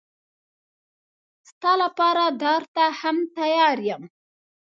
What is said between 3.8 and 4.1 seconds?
یم.